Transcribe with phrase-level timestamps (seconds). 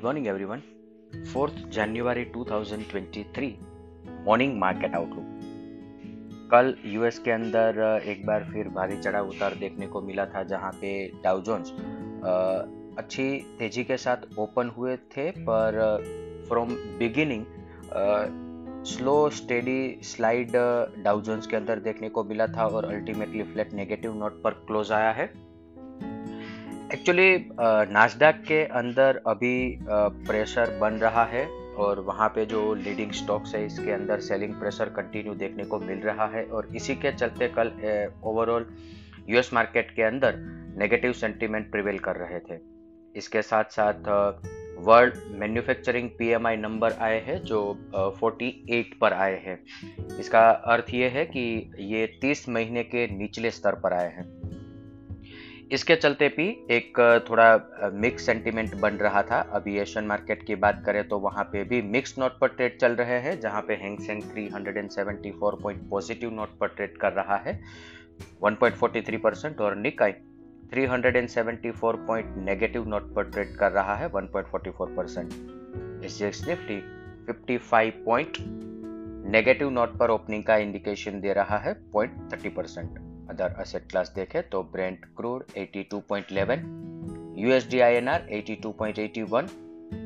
[0.00, 0.60] Good morning everyone
[1.32, 3.48] fourth January 2023
[4.26, 5.26] morning market outlook
[6.50, 10.70] कल US के अंदर एक बार फिर भारी चढ़ाव उतार देखने को मिला था, जहाँ
[10.72, 10.92] पे
[11.24, 11.72] डाउ जोन्स
[12.98, 13.26] अच्छी
[13.58, 17.44] तेज़ी के साथ ओपन हुए थे, पर from beginning
[18.86, 20.56] slow steady slide
[21.04, 24.92] Dow Jones के अंदर देखने को मिला था, और अल्टीमेटली फ्लैट नेगेटिव नोट पर क्लोज
[24.92, 25.32] आया है।
[26.94, 27.48] एक्चुअली
[27.92, 29.78] नाजडाक के अंदर अभी
[30.26, 34.84] प्रेशर बन रहा है और वहाँ पे जो लीडिंग स्टॉक्स है इसके अंदर सेलिंग प्रेशर
[34.84, 37.66] कंटिन्यू देखने को मिल रहा है और इसी के चलते कल
[38.24, 38.66] ओवरऑल
[39.28, 40.34] यूएस मार्केट के अंदर
[40.78, 42.60] नेगेटिव सेंटीमेंट प्रिवेल कर रहे थे।
[43.16, 43.94] इसके साथ साथ
[44.78, 49.64] वर्ल्ड मैन्युफैक्चरिंग पीएमआई नंबर आए हैं जो uh, 48 पर आए हैं।
[50.18, 54.39] इसका अर्थ ये है कि ये 30 महीने के निचले स्तर पर आए हैं।
[55.72, 56.98] इसके चलते भी एक
[57.28, 61.62] थोड़ा मिक्स सेंटीमेंट बन रहा था। अभी एशियन मार्केट की बात करें तो वहाँ पे
[61.64, 66.56] भी मिक्स नोट पर ट्रेड चल रहे हैं, जहाँ पे Hang Seng 374 point positive note
[66.58, 67.60] पर ट्रेड कर रहा है।
[68.44, 70.12] 1.43 परसेंट और निकाई
[70.74, 76.80] 374 पॉइंट नेगेटिव नोट पर ट्रेड कर रहा है 1.44 परसेंट एस निफ्टी
[77.30, 78.36] 55 पॉइंट
[79.32, 82.98] नेगेटिव नोट पर ओपनिंग का इंडिकेशन दे रहा है 0.30 परसेंट
[83.30, 86.62] अदर असेट क्लास देखें तो Brent crude 82.11
[87.40, 89.50] USD INR 82.81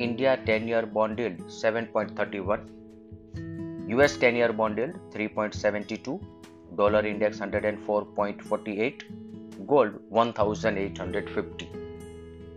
[0.00, 2.68] India 10 year bond yield 7.31
[3.90, 6.16] US 10 year bond yield 3.72
[6.78, 9.04] dollar index 104.48
[9.68, 11.79] gold 1850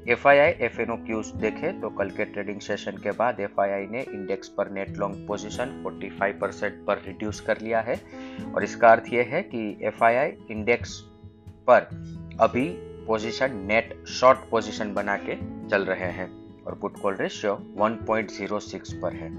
[0.10, 3.40] F I I F N O cues देखे तो कल के ट्रेडिंग सेशन के बाद
[3.40, 7.82] एफ़ आई आई ने इंडेक्स पर नेट लॉन्ग पोजिशन 45 परसेंट पर reduce कर लिया
[7.82, 7.96] है।
[8.56, 11.00] और इसका अर्थ यह है कि एफ़ आई आई इंडेक्स
[11.68, 11.88] पर
[12.42, 12.68] अभी
[13.08, 15.36] पोजीशन, नेट शॉर्ट पोजीशन बना के
[15.70, 16.30] चल रहे हैं
[16.64, 19.30] और पुट कॉल रेशियो 1.06 पर है।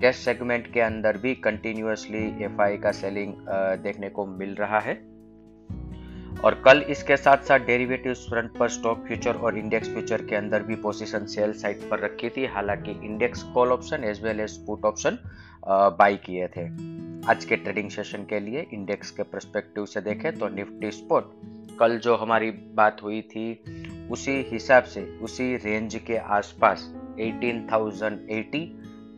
[0.00, 3.34] कैश सेगमेंट के अंदर भी कंटिन्यूसली एफ़ आई का सेलिंग
[3.82, 4.94] देखने को मिल रहा है।
[6.44, 10.62] और कल इसके साथ साथ डेरिवेटिव फ्रंट पर स्टॉक फ्यूचर और इंडेक्स फ्यूचर के अंदर
[10.62, 14.84] भी पोजीशन सेल साइड पर रखी थी। हालाँकि index call option as well as put
[14.84, 15.18] option
[15.98, 16.66] buy किए थे।
[17.30, 21.32] आज के ट्रेडिंग सेशन के लिए इंडेक्स के परस्पेक्टिव से देखें तो निफ्टी स्पॉट
[21.78, 23.62] कल जो हमारी बात हुई थी
[24.10, 28.66] उसी हिसाब से उसी रेंज के आसपास 18,080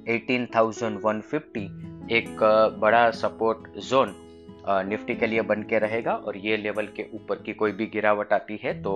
[0.09, 2.39] 18,150 एक
[2.81, 4.15] बड़ा सपोर्ट जोन
[4.69, 8.33] निफ्टी के लिए बन के रहेगा और ये लेवल के ऊपर की कोई भी गिरावट
[8.33, 8.93] आती है तो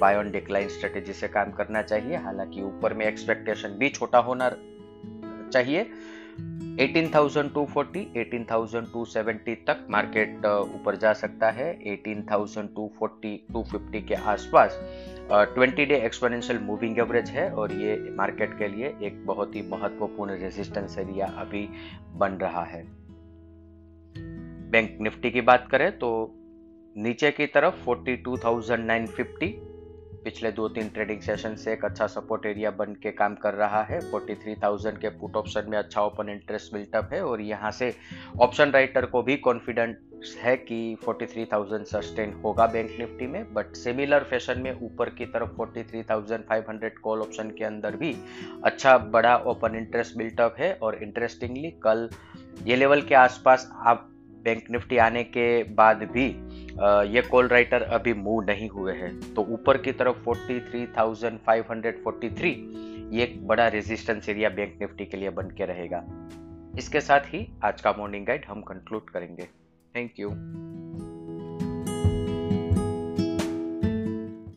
[0.00, 4.50] बाय ऑन डिक्लाइन स्ट्रेटेजी से काम करना चाहिए। हालाँकि ऊपर में एक्सपेक्टेशन भी छोटा होना
[5.52, 5.86] चाहिए।
[6.80, 14.78] 18,240, 18,270 तक मार्केट ऊपर जा सकता है। 18,240, 250 के आसपास
[15.54, 20.38] twenty day exponential moving average है और ये मार्केट के लिए एक बहुत ही महत्वपूर्ण
[20.40, 21.68] रेजिस्टेंस एरिया अभी
[22.14, 23.01] बन रहा है।
[24.72, 26.08] बैंक निफ्टी की बात करें तो
[26.96, 29.48] नीचे की तरफ़ 42,950
[30.24, 33.82] पिछले दो तीन ट्रेडिंग सेशन से एक अच्छा सपोर्ट एरिया बन के काम कर रहा
[33.82, 37.92] है। 43,000 के पुट ऑप्शन में अच्छा ओपन इंटरेस्ट बिल्टअप है और यहाँ से
[38.40, 44.24] ऑप्शन राइटर को भी कॉन्फिडेंस है कि 43,000 सस्टेन होगा बैंक निफ्टी में। बट सिमिलर
[44.24, 48.14] फ़ैशन में ऊपर की तरफ़ 43,500 कॉल ऑप्शन के अंदर भी
[48.64, 52.08] अच्छा बड़ा ओपन इंटरेस्ट बिल्टअप है। और इंटरेस्टिंगली कल
[52.66, 54.08] ये लेवल के आसपास आप
[54.44, 56.26] बैंक निफ्टी आने के बाद भी
[57.14, 62.56] ये कॉल राइटर अभी मूव नहीं हुए हैं। तो ऊपर की तरफ़ 43,543
[63.12, 66.04] ये एक बड़ा रेजिस्टेंस एरिया बैंक निफ्टी के लिए बन के रहेगा।
[66.78, 69.48] इसके साथ ही आज का मॉर्निंग गाइड हम कंक्लूड करेंगे।
[69.94, 70.28] Thank you